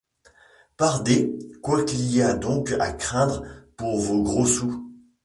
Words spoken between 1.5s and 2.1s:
quoi qu’il